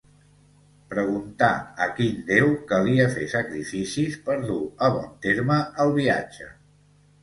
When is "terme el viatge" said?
5.31-6.55